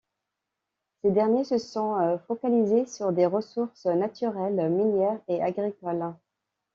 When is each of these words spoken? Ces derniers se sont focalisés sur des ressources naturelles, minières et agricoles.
Ces 1.03 1.11
derniers 1.11 1.43
se 1.43 1.59
sont 1.59 2.19
focalisés 2.25 2.87
sur 2.87 3.11
des 3.13 3.27
ressources 3.27 3.85
naturelles, 3.85 4.67
minières 4.71 5.19
et 5.27 5.43
agricoles. 5.43 6.15